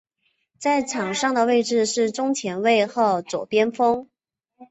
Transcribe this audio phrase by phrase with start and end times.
[0.57, 4.09] 在场上的位置是中前卫或左边锋。